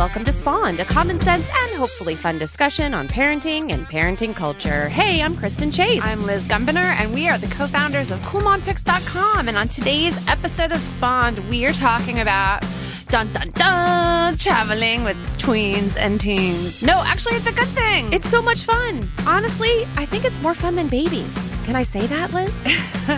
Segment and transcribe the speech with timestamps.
[0.00, 4.88] welcome to Spawned, a common sense and hopefully fun discussion on parenting and parenting culture.
[4.88, 6.02] Hey, I'm Kristen Chase.
[6.02, 9.48] I'm Liz Gumbiner, and we are the co founders of CoolMomPicks.com.
[9.48, 12.64] And on today's episode of Spawned, we are talking about
[13.10, 16.82] dun dun dun traveling with tweens and teens.
[16.82, 18.12] No, actually, it's a good thing.
[18.12, 19.06] It's so much fun.
[19.26, 21.50] Honestly, I think it's more fun than babies.
[21.64, 22.64] Can I say that, Liz?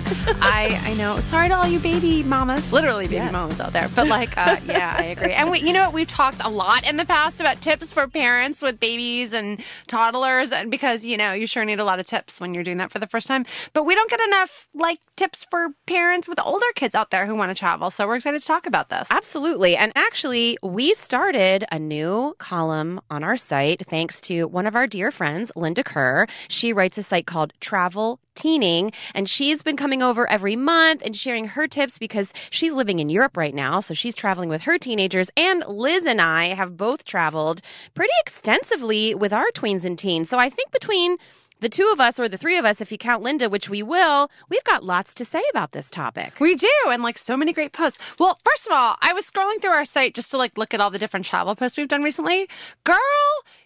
[0.40, 1.18] I I know.
[1.20, 3.32] Sorry to all you baby mamas, literally baby Yes.
[3.32, 5.32] mamas out there, but like, uh, yeah, I agree.
[5.32, 5.92] And we, you know what?
[5.94, 10.52] We've talked a lot in the past about tips for parents with babies and toddlers,
[10.52, 12.90] and because you know you sure need a lot of tips when you're doing that
[12.90, 13.44] for the first time.
[13.74, 17.36] But we don't get enough like tips for parents with older kids out there who
[17.36, 17.90] want to travel.
[17.90, 19.06] So we're excited to talk about this.
[19.08, 19.76] Absolutely.
[19.76, 24.88] And actually, we started a new column on our site thanks to one of our
[24.88, 26.26] dear friends, Linda Kerr.
[26.48, 31.14] She writes a site called Travel Teening, and she's been coming over every month and
[31.14, 33.78] sharing her tips because she's living in Europe right now.
[33.78, 35.30] So she's traveling with her teenagers.
[35.36, 37.60] And Liz and I have both traveled
[37.94, 40.30] pretty extensively with our tweens and teens.
[40.30, 41.18] So I think between
[41.62, 43.82] the two of us, or the three of us, if you count Linda, which we
[43.84, 46.40] will, we've got lots to say about this topic.
[46.40, 47.98] We do, and like so many great posts.
[48.18, 50.80] Well, first of all, I was scrolling through our site just to like look at
[50.80, 52.48] all the different travel posts we've done recently.
[52.82, 52.98] Girl,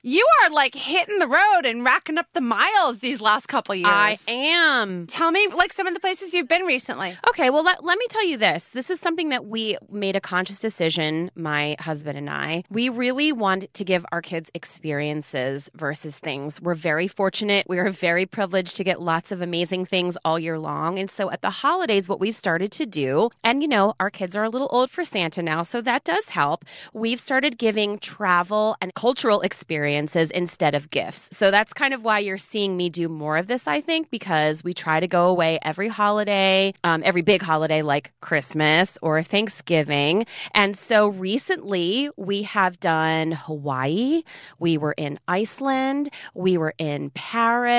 [0.02, 3.86] you are like hitting the road and racking up the miles these last couple years.
[3.89, 5.06] I am.
[5.06, 7.17] Tell me like some of the places you've been recently.
[7.30, 8.69] Okay, well, let, let me tell you this.
[8.69, 12.62] This is something that we made a conscious decision, my husband and I.
[12.70, 16.61] We really want to give our kids experiences versus things.
[16.61, 17.67] We're very fortunate.
[17.69, 20.98] We are very privileged to get lots of amazing things all year long.
[20.98, 24.34] And so at the holidays, what we've started to do, and you know, our kids
[24.34, 26.64] are a little old for Santa now, so that does help.
[26.92, 31.29] We've started giving travel and cultural experiences instead of gifts.
[31.33, 34.64] So that's kind of why you're seeing me do more of this, I think, because
[34.64, 40.27] we try to go away every holiday, um, every big holiday like Christmas or Thanksgiving.
[40.55, 44.23] And so recently we have done Hawaii.
[44.58, 46.08] We were in Iceland.
[46.35, 47.76] We were in Paris.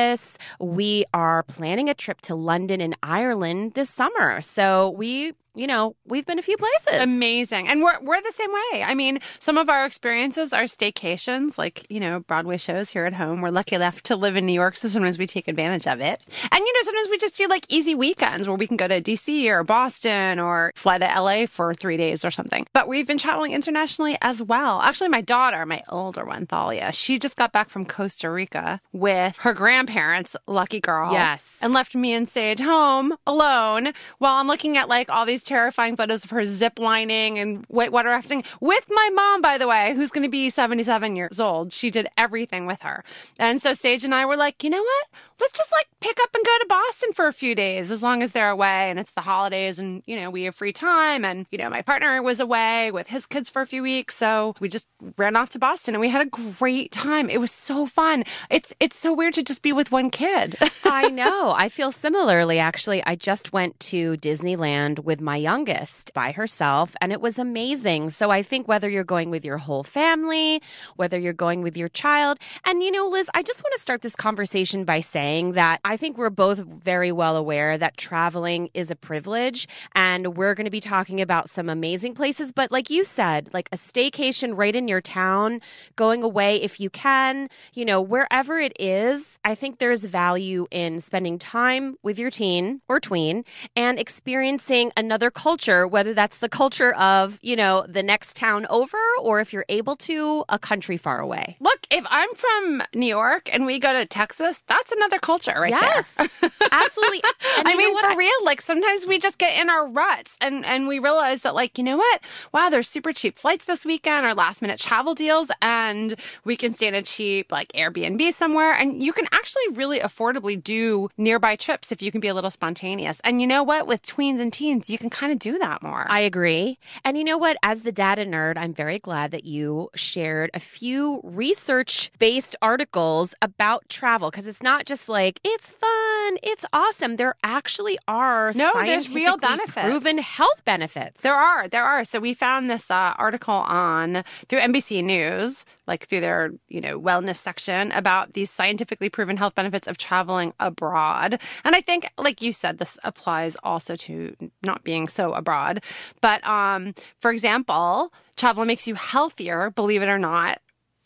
[0.60, 4.42] We are planning a trip to London and Ireland this summer.
[4.42, 7.04] So we, you know, we've been a few places.
[7.04, 7.68] Amazing.
[7.68, 8.84] And we're we're the same way.
[8.84, 13.14] I mean, some of our experiences are staycations, like, you know, Broadway shows here at
[13.14, 13.42] home.
[13.42, 16.26] We're lucky enough to live in New York, so sometimes we take advantage of it.
[16.52, 19.02] And you know, sometimes we just do like easy weekends where we can go to
[19.02, 22.68] DC or Boston or fly to LA for three days or something.
[22.74, 24.82] But we've been traveling internationally as well.
[24.82, 29.38] Actually, my daughter, my older one, Thalia, she just got back from Costa Rica with
[29.40, 31.12] her grandparents, lucky girl.
[31.14, 31.60] Yes.
[31.64, 35.96] And left me and Sage home alone while I'm looking at like all these terrifying
[35.96, 40.12] photos of her zip lining and whitewater rafting with my mom, by the way, who's
[40.12, 41.72] going to be 77 years old.
[41.72, 43.04] She did everything with her.
[43.40, 45.08] And so Sage and I were like, you know what?
[45.40, 48.24] Let's just like pick up and go to Boston for a few days as long
[48.24, 51.24] as they're away and it's the holidays and, you know, we have free time.
[51.24, 54.16] And, you know, my partner was away with his kids for a few weeks.
[54.16, 57.30] So we just ran off to Boston and we had a great time.
[57.30, 58.24] It was so fun.
[58.50, 60.58] It's, it's so weird to just be with one kid.
[60.84, 61.54] I know.
[61.56, 63.04] I feel similarly, actually.
[63.06, 68.10] I just went to Disneyland with my youngest by herself, and it was amazing.
[68.10, 70.62] So I think whether you're going with your whole family,
[70.96, 74.02] whether you're going with your child, and you know, Liz, I just want to start
[74.02, 78.92] this conversation by saying that I think we're both very well aware that traveling is
[78.92, 82.52] a privilege, and we're going to be talking about some amazing places.
[82.52, 85.62] But like you said, like a staycation right in your town,
[85.96, 91.00] going away if you can, you know, wherever it is, I think there's value in
[91.00, 93.44] spending time with your teen or tween
[93.76, 98.98] and experiencing another culture, whether that's the culture of, you know, the next town over
[99.22, 101.58] or if you're able to, a country far away.
[101.60, 105.70] Look, if I'm from New York and we go to Texas, that's another culture right
[105.70, 106.52] yes, there.
[106.72, 107.22] absolutely.
[107.66, 108.12] I mean, what?
[108.12, 111.56] for real, like sometimes we just get in our ruts and, and we realize that,
[111.56, 112.22] like, you know what?
[112.54, 116.72] Wow, there's super cheap flights this weekend or last minute travel deals, and we can
[116.72, 118.74] stay in a cheap, like, Airbnb somewhere.
[118.74, 122.52] And you can actually really affordably do nearby trips if you can be a little
[122.52, 123.20] spontaneous.
[123.24, 123.88] And you know what?
[123.88, 126.06] With tweens and teens, you can kind of do that more.
[126.10, 126.80] I agree.
[127.04, 127.58] And you know what?
[127.64, 133.34] As the data nerd, I'm very glad that you shared a few research based articles
[133.42, 137.16] about travel because it's not just like, it's fun, it's awesome.
[137.18, 139.86] There actually are No, there's real benefits.
[139.86, 141.22] proven health benefits.
[141.22, 142.04] There are, there are.
[142.04, 147.00] So we found this uh, article on through NBC News, like through their you know
[147.00, 151.40] wellness section, about these scientifically proven health benefits of traveling abroad.
[151.64, 155.84] And I think, like you said, this applies also to not being so abroad.
[156.22, 160.60] But um, for example, travel makes you healthier, believe it or not.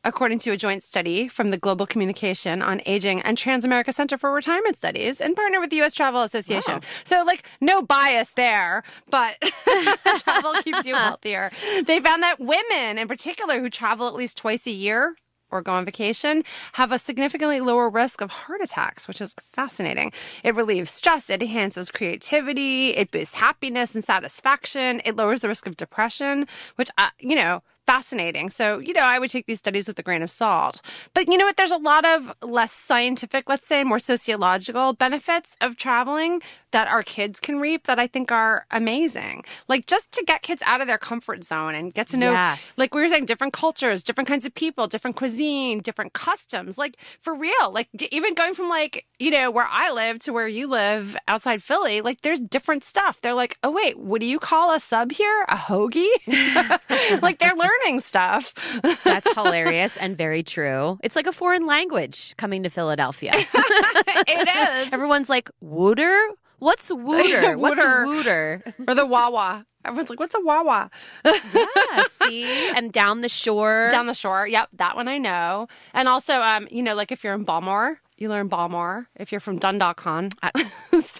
[0.03, 4.31] according to a joint study from the Global Coalition on Aging and Transamerica Center for
[4.31, 5.93] Retirement Studies in partner with the U.S.
[5.93, 6.75] Travel Association.
[6.75, 6.81] Wow.
[7.03, 9.35] So, like, no bias there, but
[10.23, 11.51] travel keeps you healthier.
[11.85, 15.15] They found that women in particular who travel at least twice a year
[15.51, 16.43] or go on vacation
[16.73, 20.11] have a significantly lower risk of heart attacks, which is fascinating.
[20.43, 25.67] It relieves stress, it enhances creativity, it boosts happiness and satisfaction, it lowers the risk
[25.67, 27.61] of depression, which, uh, you know,
[27.95, 28.49] fascinating.
[28.49, 30.81] So, you know, I would take these studies with a grain of salt.
[31.13, 31.57] But you know what?
[31.57, 36.41] There's a lot of less scientific, let's say, more sociological benefits of traveling
[36.71, 39.43] that our kids can reap that I think are amazing.
[39.67, 42.77] Like just to get kids out of their comfort zone and get to know, Yes.
[42.77, 46.77] like we were saying, different cultures, different kinds of people, different cuisine, different customs.
[46.77, 50.47] Like for real, like even going from like, you know, where I live to where
[50.47, 53.19] you live outside Philly, like there's different stuff.
[53.19, 55.45] They're like, oh, wait, what do you call a sub here?
[55.49, 56.07] A hoagie?
[57.21, 58.53] like they're learning stuff.
[59.03, 60.99] That's hilarious and very true.
[61.03, 63.31] It's like a foreign language coming to Philadelphia.
[63.35, 64.93] it is.
[64.93, 66.29] Everyone's like, Wooter?
[66.59, 67.57] What's Wooter?
[67.57, 68.63] What's Wooter.
[68.87, 69.65] Or the Wawa.
[69.83, 70.91] Everyone's like, what's a Wawa?
[71.25, 72.69] Yeah, see?
[72.75, 73.89] And down the shore.
[73.89, 74.47] Down the shore.
[74.47, 75.67] Yep, that one I know.
[75.95, 79.07] And also, um, you know, like if you're in Balmore, you learn Balmore.
[79.15, 80.31] If you're from Dundalkon,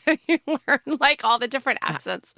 [0.05, 2.33] so you learn like all the different accents.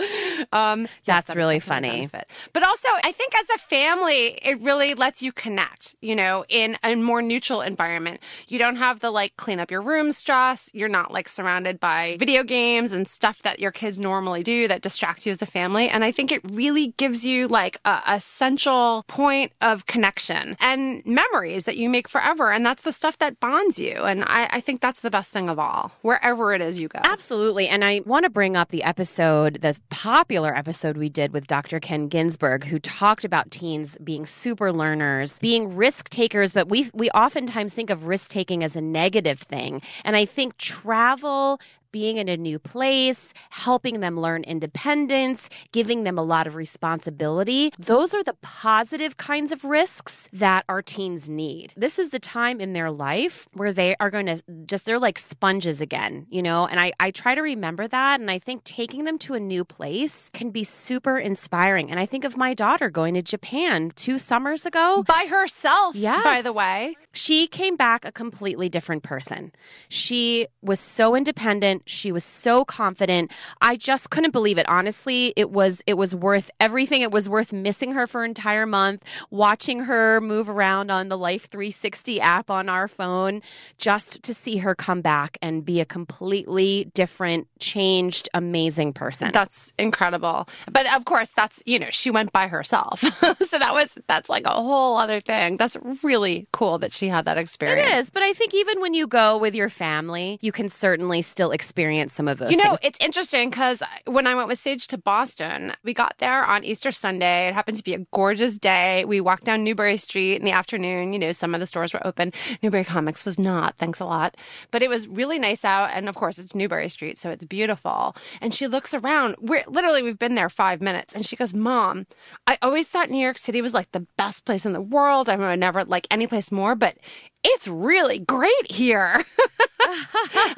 [0.51, 2.09] Um, That's that is really funny.
[2.53, 5.95] But also, I think as a family, it really lets you connect.
[6.01, 8.21] You know, in a more neutral environment.
[8.47, 10.69] You don't have the like clean up your room stress.
[10.73, 14.81] You're not like surrounded by video games and stuff that your kids normally do that
[14.81, 15.89] distracts you as a family.
[15.89, 21.05] And I think it really gives you like a, a central point of connection and
[21.05, 22.51] memories that you make forever.
[22.51, 23.93] And that's the stuff that bonds you.
[24.03, 26.99] And I, I think that's the best thing of all, wherever it is you go.
[27.03, 27.52] Absolutely.
[27.61, 31.79] And I want to bring up the episode, the popular episode we did with Dr.
[31.79, 37.09] Ken Ginsburg, who talked about teens being super learners, being risk takers, but we we
[37.11, 39.81] oftentimes think of risk taking as a negative thing.
[40.03, 41.59] And I think travel
[41.93, 47.71] being in a new place, helping them learn independence, giving them a lot of responsibility.
[47.79, 51.71] Those are the positive kinds of risks that our teens need.
[51.77, 55.17] This is the time in their life where they are going to just, they're like
[55.19, 56.67] sponges again, you know?
[56.67, 58.19] And I, I try to remember that.
[58.19, 61.91] And I think taking them to a new place can be super inspiring.
[61.91, 65.03] And I think of my daughter going to Japan two summers ago.
[65.07, 66.23] By herself, Yes.
[66.23, 66.95] by the way.
[67.13, 69.51] She came back a completely different person.
[69.87, 71.83] She was so independent.
[71.85, 73.31] She was so confident.
[73.61, 74.67] I just couldn't believe it.
[74.67, 77.01] Honestly, it was it was worth everything.
[77.01, 81.17] It was worth missing her for an entire month, watching her move around on the
[81.17, 83.41] Life 360 app on our phone,
[83.77, 89.31] just to see her come back and be a completely different, changed, amazing person.
[89.31, 90.47] That's incredible.
[90.71, 93.01] But of course, that's, you know, she went by herself.
[93.47, 95.57] so that was, that's like a whole other thing.
[95.57, 97.99] That's really cool that she had that experience.
[97.99, 101.51] is, but I think even when you go with your family, you can certainly still
[101.51, 102.79] experience some of those You know, things.
[102.83, 106.91] it's interesting because when I went with Sage to Boston, we got there on Easter
[106.91, 107.47] Sunday.
[107.47, 109.05] It happened to be a gorgeous day.
[109.05, 111.13] We walked down Newbury Street in the afternoon.
[111.13, 112.31] You know, some of the stores were open.
[112.61, 113.77] Newbury Comics was not.
[113.77, 114.35] Thanks a lot.
[114.71, 115.91] But it was really nice out.
[115.93, 118.15] And of course, it's Newbury Street, so it's beautiful.
[118.41, 119.35] And she looks around.
[119.39, 121.13] We're literally, we've been there five minutes.
[121.13, 122.05] And she goes, Mom,
[122.47, 125.29] I always thought New York City was like the best place in the world.
[125.29, 129.13] I would never like any place more, but but it's really great here.
[129.15, 129.25] and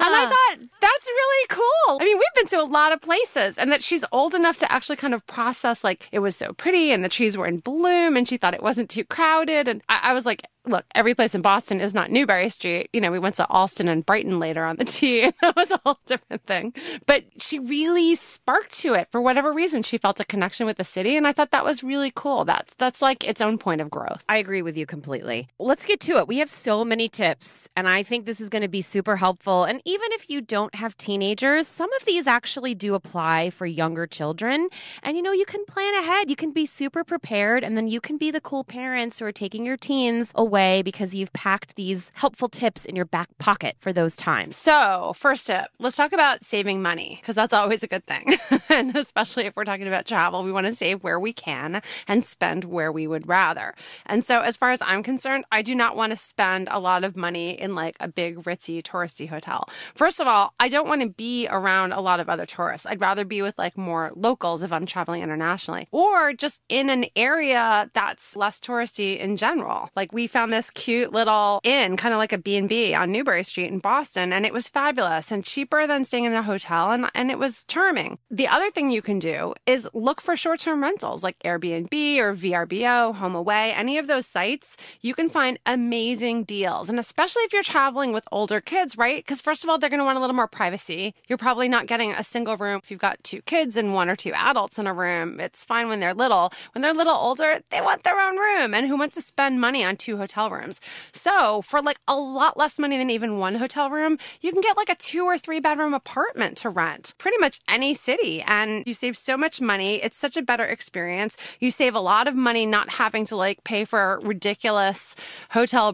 [0.00, 1.98] I thought that's really cool.
[2.00, 4.72] I mean, we've been to a lot of places, and that she's old enough to
[4.72, 8.16] actually kind of process like it was so pretty and the trees were in bloom,
[8.16, 9.68] and she thought it wasn't too crowded.
[9.68, 12.90] And I, I was like, look, every place in Boston is not Newbury Street.
[12.92, 15.70] You know, we went to Allston and Brighton later on the T, and that was
[15.70, 16.74] a whole different thing.
[17.06, 19.82] But she really sparked to it for whatever reason.
[19.82, 22.44] She felt a connection with the city, and I thought that was really cool.
[22.44, 24.24] That's that's like its own point of growth.
[24.28, 25.48] I agree with you completely.
[25.58, 26.28] Let's get to it.
[26.28, 29.64] We have so many tips, and I think this is going to be super helpful.
[29.64, 34.06] And even if you don't have teenagers, some of these actually do apply for younger
[34.06, 34.68] children.
[35.02, 38.00] And you know, you can plan ahead, you can be super prepared, and then you
[38.00, 42.12] can be the cool parents who are taking your teens away because you've packed these
[42.14, 44.56] helpful tips in your back pocket for those times.
[44.56, 48.36] So, first tip, let's talk about saving money because that's always a good thing.
[48.68, 52.24] and especially if we're talking about travel, we want to save where we can and
[52.24, 53.74] spend where we would rather.
[54.06, 57.04] And so, as far as I'm concerned, I do not want to spend a lot
[57.04, 59.68] of money in like a big ritzy touristy hotel.
[59.94, 62.86] First of all, I don't want to be around a lot of other tourists.
[62.86, 67.06] I'd rather be with like more locals if I'm traveling internationally or just in an
[67.14, 69.90] area that's less touristy in general.
[69.94, 73.42] Like we found found this cute little inn, kind of like a B&B on Newbury
[73.42, 77.10] Street in Boston, and it was fabulous and cheaper than staying in a hotel, and,
[77.14, 78.16] and it was charming.
[78.30, 83.18] The other thing you can do is look for short-term rentals like Airbnb or VRBO,
[83.18, 84.76] HomeAway, any of those sites.
[85.00, 89.22] You can find amazing deals, and especially if you're traveling with older kids, right?
[89.22, 91.14] Because first of all, they're going to want a little more privacy.
[91.28, 94.16] You're probably not getting a single room if you've got two kids and one or
[94.16, 95.38] two adults in a room.
[95.38, 96.52] It's fine when they're little.
[96.72, 98.72] When they're a little older, they want their own room.
[98.72, 100.80] And who wants to spend money on two hotel rooms?
[101.12, 104.78] So for like a lot less money than even one hotel room, you can get
[104.78, 108.40] like a two or three bedroom apartment to rent pretty much any city.
[108.42, 109.96] And you save so much money.
[110.02, 111.36] It's such a better experience.
[111.60, 115.14] You save a lot of money not having to like pay for ridiculous
[115.50, 115.92] hotel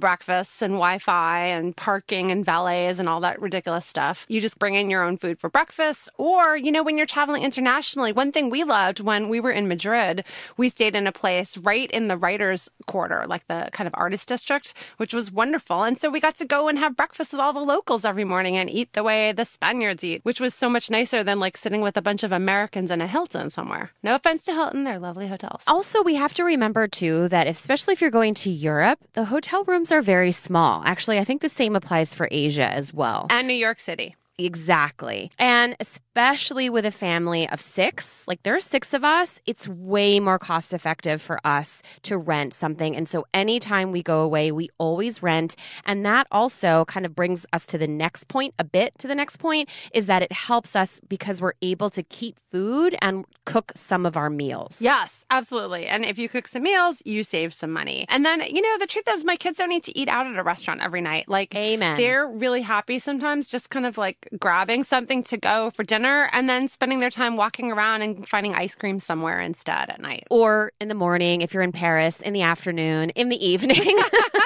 [0.61, 4.27] and Wi-Fi and parking and valets and all that ridiculous stuff.
[4.29, 6.11] You just bring in your own food for breakfast.
[6.19, 9.69] Or, you know, when you're traveling internationally, one thing we loved when we were in
[9.69, 10.25] Madrid,
[10.57, 14.29] we stayed in a place right in the writers quarter, like the kind of artist
[14.29, 15.85] district, which was wonderful.
[15.85, 18.57] And so we got to go and have breakfast with all the locals every morning
[18.57, 21.81] and eat the way the Spaniards eat, which was so much nicer than like sitting
[21.81, 23.93] with a bunch of Americans in a Hilton somewhere.
[24.03, 25.63] No offense to Hilton, they're lovely hotels.
[25.67, 29.63] Also, we have to remember too that especially if you're going to Europe, the hotel
[29.65, 30.83] rooms are very small.
[30.85, 33.27] Actually, I think the same applies for Asia as well.
[33.31, 34.17] And New York City.
[34.39, 35.31] Exactly.
[35.39, 40.21] And especially with a family of six, like there are six of us, it's way
[40.21, 42.97] more cost effective for us to rent something.
[42.97, 45.55] And so anytime we go away, we always rent.
[45.85, 49.15] And that also kind of brings us to the next point, a bit to the
[49.15, 53.73] next point, is that it helps us because we're able to keep food and cook
[53.75, 54.81] some of our meals.
[54.81, 55.87] Yes, absolutely.
[55.87, 58.07] And if you cook some meals, you save some money.
[58.09, 60.37] And then, you know, the truth is, my kids don't need to eat out at
[60.37, 61.29] a restaurant every night.
[61.29, 61.97] Like, Amen.
[61.97, 66.49] They're really happy sometimes just kind of like grabbing something to go for dinner and
[66.49, 70.27] then spending their time walking around and finding ice cream somewhere instead at night.
[70.31, 73.99] Or in the morning, if you're in Paris, in the afternoon, in the evening.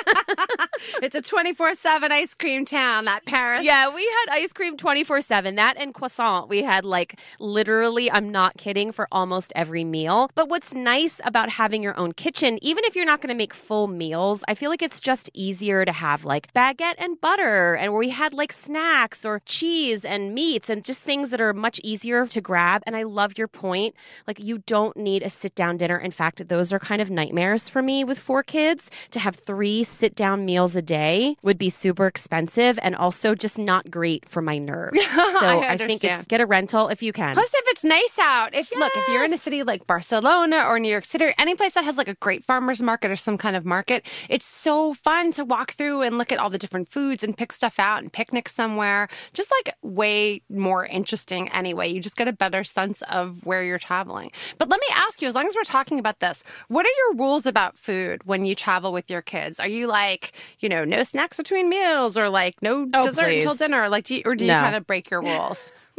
[1.02, 3.64] it's a 24 7 ice cream town, that Paris.
[3.64, 5.54] Yeah, we had ice cream 24 7.
[5.56, 10.30] That and croissant, we had like literally, I'm not kidding, for almost every meal.
[10.34, 13.54] But what's nice about having your own kitchen, even if you're not going to make
[13.54, 17.92] full meals, I feel like it's just easier to have like baguette and butter, and
[17.92, 21.80] where we had like snacks or cheese and meats and just things that are much
[21.82, 22.82] easier to grab.
[22.86, 23.94] And I love your point.
[24.26, 25.96] Like, you don't need a sit down dinner.
[25.96, 29.84] In fact, those are kind of nightmares for me with four kids to have three
[29.84, 34.42] sit down meals a day would be super expensive and also just not great for
[34.42, 34.99] my nerves.
[35.37, 37.35] So I I, think it's get a rental if you can.
[37.35, 40.78] Plus, if it's nice out, if look, if you're in a city like Barcelona or
[40.78, 43.37] New York City or any place that has like a great farmer's market or some
[43.37, 46.88] kind of market, it's so fun to walk through and look at all the different
[46.88, 49.09] foods and pick stuff out and picnic somewhere.
[49.35, 51.88] Just like way more interesting anyway.
[51.88, 54.30] You just get a better sense of where you're traveling.
[54.59, 57.16] But let me ask you, as long as we're talking about this, what are your
[57.16, 59.61] rules about food when you travel with your kids?
[59.61, 63.54] Are you like, you know, no snacks between meals or like no Oh, dessert until
[63.54, 63.88] dinner?
[63.88, 64.61] Like, do you, or do you No.
[64.61, 65.73] kind of break your rules?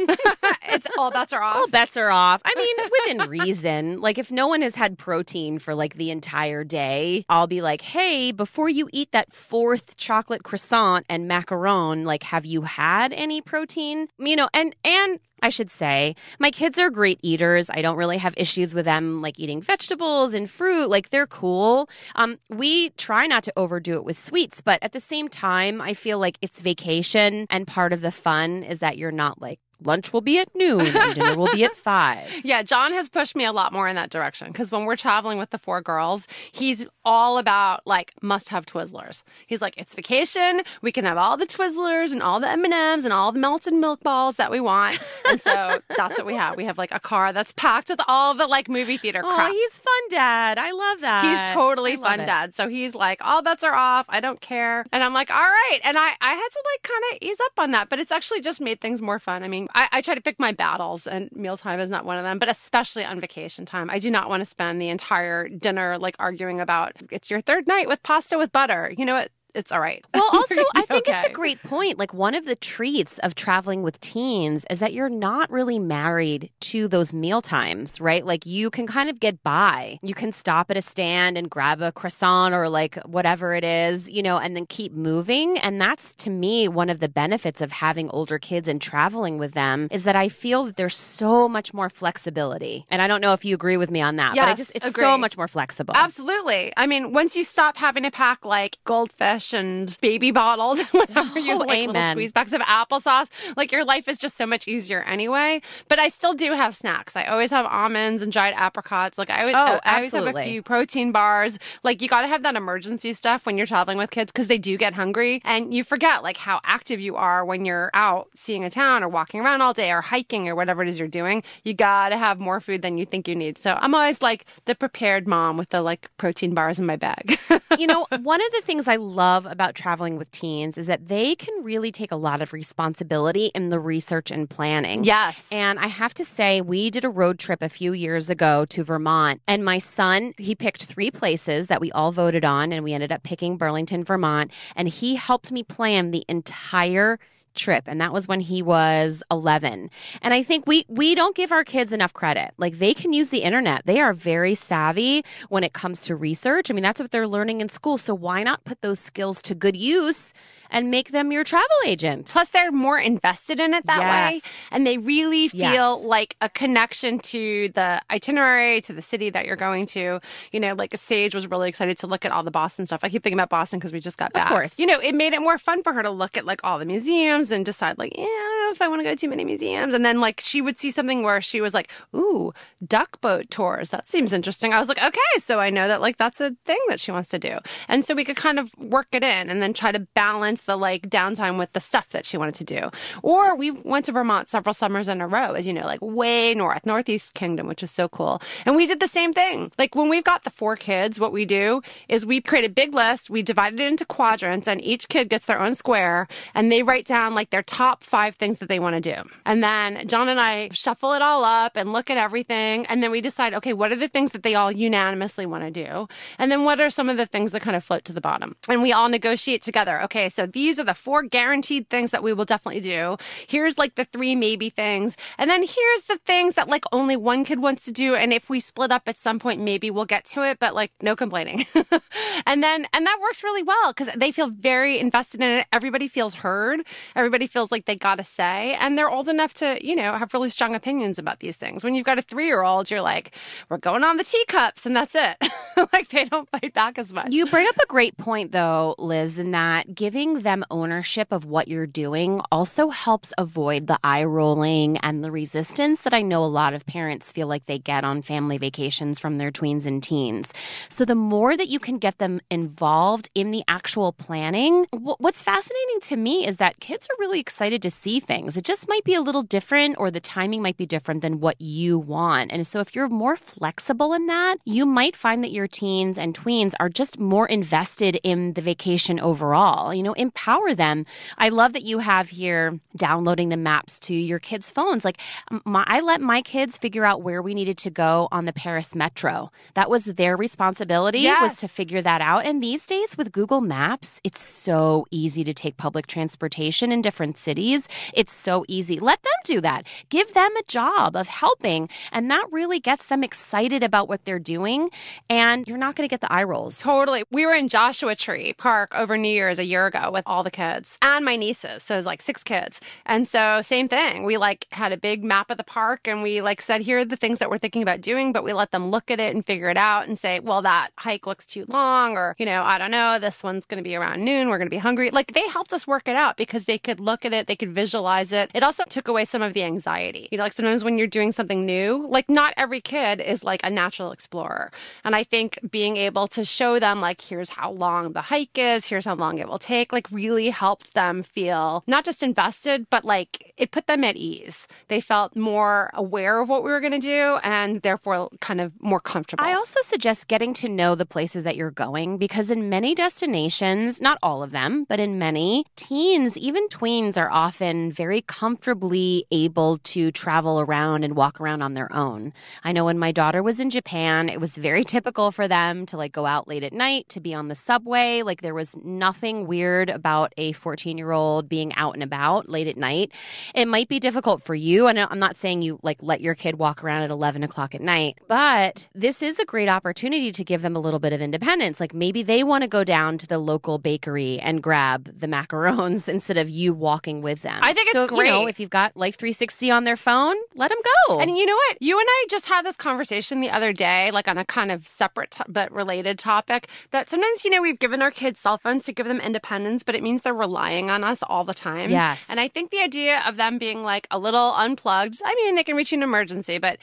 [0.68, 1.56] it's all bets are off.
[1.56, 2.40] all bets are off.
[2.44, 4.00] I mean, within reason.
[4.00, 7.80] Like, if no one has had protein for like the entire day, I'll be like,
[7.82, 13.40] hey, before you eat that fourth chocolate croissant and macaron, like, have you had any
[13.40, 14.06] protein?
[14.18, 17.70] You know, and, and, I should say, my kids are great eaters.
[17.70, 20.88] I don't really have issues with them like eating vegetables and fruit.
[20.88, 21.88] Like they're cool.
[22.16, 25.94] Um, we try not to overdo it with sweets, but at the same time, I
[25.94, 30.12] feel like it's vacation and part of the fun is that you're not like lunch
[30.12, 32.28] will be at noon and dinner will be at five.
[32.44, 35.38] Yeah, John has pushed me a lot more in that direction because when we're traveling
[35.38, 39.22] with the four girls, he's all about like must have Twizzlers.
[39.46, 40.62] He's like, it's vacation.
[40.82, 43.38] We can have all the Twizzlers and all the M and M's and all the
[43.38, 44.98] melted milk balls that we want.
[45.28, 46.56] And so that's what we have.
[46.56, 49.78] We have like a car that's packed with all the like movie theater Oh, he's
[49.78, 50.58] fun, Dad.
[50.58, 51.24] I love that.
[51.48, 52.26] He's totally fun it.
[52.26, 52.54] dad.
[52.54, 54.06] So he's like, all bets are off.
[54.08, 54.84] I don't care.
[54.92, 55.78] And I'm like, all right.
[55.84, 58.40] And I, I had to like kind of ease up on that, but it's actually
[58.40, 59.42] just made things more fun.
[59.42, 62.24] I mean, I, I try to pick my battles and mealtime is not one of
[62.24, 63.90] them, but especially on vacation time.
[63.90, 67.66] I do not want to spend the entire dinner like arguing about it's your third
[67.66, 68.92] night with pasta with butter.
[68.96, 69.30] You know what?
[69.58, 70.04] It's all right.
[70.14, 71.98] Well, also, I think it's a great point.
[71.98, 76.50] Like, one of the treats of traveling with teens is that you're not really married
[76.60, 78.24] to those meal times, right?
[78.24, 79.98] Like, you can kind of get by.
[80.00, 84.08] You can stop at a stand and grab a croissant or like whatever it is,
[84.08, 85.58] you know, and then keep moving.
[85.58, 89.54] And that's to me one of the benefits of having older kids and traveling with
[89.54, 92.86] them is that I feel that there's so much more flexibility.
[92.90, 94.86] And I don't know if you agree with me on that, but I just, it's
[94.86, 95.02] agree.
[95.02, 95.94] so much more flexible.
[95.96, 96.72] Absolutely.
[96.76, 101.54] I mean, once you stop having to pack like goldfish rationed baby bottles, whenever you
[101.54, 103.28] Oh, like little squeeze packs of applesauce.
[103.56, 105.60] Like your life is just so much easier anyway.
[105.88, 107.16] But I still do have snacks.
[107.16, 109.18] I always have almonds and dried apricots.
[109.18, 111.58] Like I, would, Oh, I always have a few protein bars.
[111.82, 114.58] Like you got to have that emergency stuff when you're traveling with kids because they
[114.58, 118.64] do get hungry and you forget like how active you are when you're out seeing
[118.64, 121.42] a town or walking around all day or hiking or whatever it is you're doing.
[121.64, 123.56] You got to have more food than you think you need.
[123.58, 127.38] So I'm always like the prepared mom with the like protein bars in my bag.
[127.78, 131.34] you know, one of the things I love about traveling with teens is that they
[131.34, 135.04] can really take a lot of responsibility in the research and planning.
[135.04, 135.48] yes.
[135.50, 138.82] And I have to say, we did a road trip a few years ago to
[138.82, 142.92] Vermont, and my son, he picked three places that we all voted on, and we
[142.92, 147.18] ended up picking Burlington, Vermont, and he helped me plan the entire
[147.58, 149.90] trip and that was when he was 11
[150.22, 152.52] and i think we we don't give our kids enough credit.
[152.58, 153.82] Like they can use the internet.
[153.84, 156.70] They are very savvy when it comes to research.
[156.70, 157.98] I mean that's what they're learning in school.
[157.98, 160.32] So why not put those skills to good use
[160.70, 164.40] and make them your travel agent Plus, they're more invested in it that way.
[164.70, 166.04] And they really feel Yes.
[166.04, 170.20] like a connection to the itinerary, to the city that you're going to.
[170.52, 173.00] You know, like Sage was really excited to look at all the Boston stuff.
[173.02, 174.48] I keep thinking about Boston because we just got back.
[174.48, 174.78] course.
[174.78, 176.84] You know, it made it more fun for her to look at like all the
[176.86, 179.28] museums and decide, like, yeah, I don't know if I want to go to too
[179.28, 179.94] many museums.
[179.94, 182.52] And then, like, she would see something where she was like, ooh,
[182.86, 183.90] duck boat tours.
[183.90, 184.72] That seems interesting.
[184.72, 187.28] I was like, okay, so I know that, like, that's a thing that she wants
[187.30, 187.58] to do.
[187.88, 190.76] And so we could kind of work it in and then try to balance the
[190.76, 192.90] like downtime with the stuff that she wanted to do.
[193.22, 196.54] Or we went to Vermont several summers in a row, as you know, like way
[196.54, 198.40] north, Northeast Kingdom, which is so cool.
[198.64, 199.72] And we did the same thing.
[199.78, 202.94] Like when we've got the four kids, what we do is we create a big
[202.94, 206.82] list, we divide it into quadrants, and each kid gets their own square, and they
[206.82, 209.28] write down like their top five things that they want to do.
[209.44, 213.10] And then John and I shuffle it all up and look at everything, and then
[213.10, 216.08] we decide, okay, what are the things that they all unanimously want to do?
[216.38, 218.56] And then what are some of the things that kind of float to the bottom?
[218.68, 220.02] And we all negotiate together.
[220.02, 223.16] Okay, so these are the four guaranteed things that we will definitely do.
[223.46, 225.16] Here's like the three maybe things.
[225.38, 228.14] And then here's the things that like only one kid wants to do.
[228.14, 230.92] And if we split up at some point, maybe we'll get to it, but like
[231.00, 231.66] no complaining.
[232.46, 235.66] and then, and that works really well because they feel very invested in it.
[235.72, 236.80] Everybody feels heard.
[237.14, 240.32] Everybody feels like they got a say and they're old enough to, you know, have
[240.32, 241.84] really strong opinions about these things.
[241.84, 243.34] When you've got a three year old, you're like,
[243.68, 245.36] we're going on the teacups and that's it.
[245.92, 247.28] like they don't fight back as much.
[247.30, 251.68] You bring up a great point, though, Liz, in that giving them ownership of what
[251.68, 256.46] you're doing also helps avoid the eye rolling and the resistance that I know a
[256.46, 260.52] lot of parents feel like they get on family vacations from their tweens and teens.
[260.88, 266.00] So, the more that you can get them involved in the actual planning, what's fascinating
[266.02, 268.56] to me is that kids are really excited to see things.
[268.56, 271.60] It just might be a little different, or the timing might be different than what
[271.60, 272.52] you want.
[272.52, 276.34] And so, if you're more flexible in that, you might find that your teens and
[276.34, 279.94] tweens are just more invested in the vacation overall.
[279.94, 281.06] You know, empower them.
[281.38, 285.04] I love that you have here downloading the maps to your kids' phones.
[285.04, 285.20] Like,
[285.64, 288.94] my, I let my kids figure out where we needed to go on the Paris
[288.94, 289.50] metro.
[289.72, 292.44] That was their responsibility was to figure that out.
[292.44, 297.38] And these days with Google Maps, it's so easy to take public transportation in different
[297.38, 297.88] cities.
[298.12, 298.98] It's so easy.
[298.98, 299.86] Let them do that.
[300.10, 301.88] Give them a job of helping.
[302.12, 304.90] And that really gets them excited about what they're doing.
[305.30, 306.80] And you're not going to get the eye rolls.
[306.80, 307.24] Totally.
[307.30, 310.50] We were in Joshua Tree Park over New Year's a year ago with all the
[310.50, 311.82] kids and my nieces.
[311.84, 312.80] So it was like six kids.
[313.06, 314.24] And so same thing.
[314.24, 317.04] We like had a big map of the park and we like said, here are
[317.04, 319.46] the things that we're thinking about doing, but we let them look at it and
[319.46, 322.78] figure it out and say, well, that hike looks too long or, you know, I
[322.78, 324.48] don't know, this one's going to be around noon.
[324.48, 325.10] We're going to be hungry.
[325.10, 327.46] Like they helped us work it out because they could look at it.
[327.46, 328.50] They could visualize it.
[328.54, 330.28] It also took away some of the anxiety.
[330.32, 333.60] You know, like sometimes when you're doing something new, like not every kid is like
[333.62, 334.72] a natural explorer.
[335.04, 338.86] And I think being able to show them like, here's how long the hike is,
[338.86, 343.04] here's how long it will take, like really helped them feel not just invested, but
[343.04, 344.68] like it put them at ease.
[344.88, 348.72] They felt more aware of what we were going to do and therefore kind of
[348.80, 349.44] more comfortable.
[349.44, 354.00] I also suggest getting to know the places that you're going because in many destinations,
[354.00, 359.78] not all of them, but in many, teens, even tweens, are often very comfortably able
[359.78, 362.32] to travel around and walk around on their own.
[362.64, 365.96] I know when my daughter was in Japan, it was very typical for them to
[365.96, 368.22] like go out late at night, to be on the subway.
[368.22, 372.66] Like there was nothing weird about a 14 year old being out and about late
[372.66, 373.12] at night.
[373.54, 374.86] It might be difficult for you.
[374.86, 377.80] And I'm not saying you like let your kid walk around at 11 o'clock at
[377.80, 381.80] night, but this is a great opportunity to give them a little bit of independence.
[381.80, 386.08] Like maybe they want to go down to the local bakery and grab the macarons
[386.08, 387.58] instead of you walking with them.
[387.62, 388.48] I think it's so, You know, great.
[388.50, 391.20] if you've got Life 360 on their phone, let them go.
[391.20, 391.78] And you know what?
[391.80, 394.86] You and I just had this conversation the other day, like on a kind of
[394.86, 396.68] separate to- but related topic.
[396.90, 399.94] That sometimes, you know, we've given our kids cell phones to give them independence, but
[399.94, 401.90] it means they're relying on us all the time.
[401.90, 402.28] Yes.
[402.30, 405.64] And I think the idea of them being like a little unplugged, I mean, they
[405.64, 406.78] can reach an emergency, but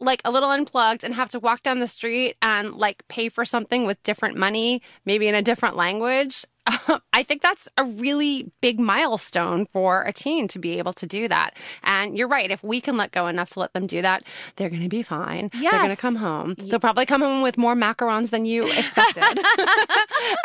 [0.00, 3.44] like a little unplugged and have to walk down the street and like pay for
[3.44, 6.44] something with different money, maybe in a different language.
[7.12, 11.28] I think that's a really big milestone for a teen to be able to do
[11.28, 11.56] that.
[11.82, 12.50] And you're right.
[12.50, 14.24] If we can let go enough to let them do that,
[14.56, 15.50] they're going to be fine.
[15.52, 16.54] They're going to come home.
[16.58, 19.24] They'll probably come home with more macarons than you expected.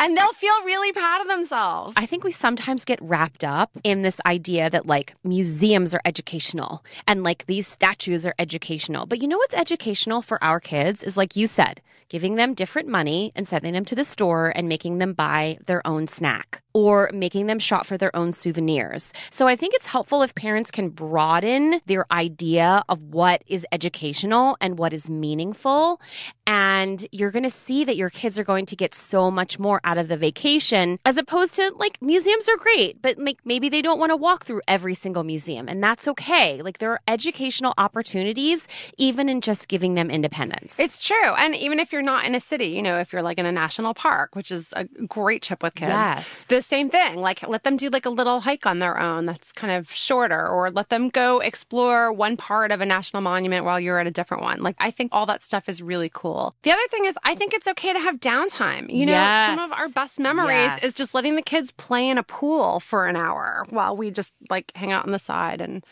[0.00, 1.94] and they'll feel really proud of themselves.
[1.96, 6.84] I think we sometimes get wrapped up in this idea that like museums are educational
[7.06, 9.06] and like these statues are educational.
[9.06, 12.88] But you know what's educational for our kids is like you said, giving them different
[12.88, 17.08] money and sending them to the store and making them buy their own snack or
[17.14, 19.14] making them shop for their own souvenirs.
[19.30, 24.58] So I think it's helpful if parents can broaden their idea of what is educational
[24.60, 26.02] and what is meaningful.
[26.46, 29.80] And you're going to see that your kids are going to get so much more
[29.84, 33.80] out of the vacation as opposed to like museums are great, but like maybe they
[33.80, 36.60] don't want to walk through every single museum and that's okay.
[36.60, 40.78] Like there are educational opportunities even in just giving them independence.
[40.78, 41.34] It's true.
[41.38, 43.52] And even if you're not in a city, you know, if you're like in a
[43.52, 45.90] national park, which is a great trip with kids.
[46.00, 46.46] Yes.
[46.46, 47.16] The same thing.
[47.16, 50.46] Like let them do like a little hike on their own that's kind of shorter
[50.46, 54.10] or let them go explore one part of a national monument while you're at a
[54.10, 54.62] different one.
[54.62, 56.54] Like I think all that stuff is really cool.
[56.62, 58.92] The other thing is I think it's okay to have downtime.
[58.92, 59.12] You know,
[59.56, 60.84] some of our best memories Yes.
[60.84, 64.32] is just letting the kids play in a pool for an hour while we just
[64.50, 65.84] like hang out on the side and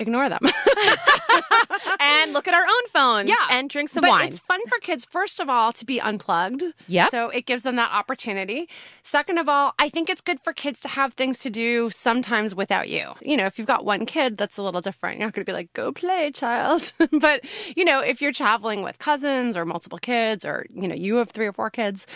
[0.00, 0.40] ignore them.
[2.00, 3.46] and look at our own phones Yeah.
[3.50, 4.28] and drink some but wine.
[4.28, 6.64] It's fun for kids, first of all, to be unplugged.
[6.88, 7.10] Yep.
[7.10, 8.68] So it gives them that opportunity.
[9.02, 12.54] Second of all, I think it's good for kids to have things to do sometimes
[12.54, 13.12] without you.
[13.20, 15.18] You know, if you've got one kid, that's a little different.
[15.18, 16.92] You're not going to be like, go play, child.
[17.12, 17.44] but,
[17.76, 21.30] you know, if you're traveling with cousins or multiple kids or, you know, you have
[21.30, 22.06] three or four kids,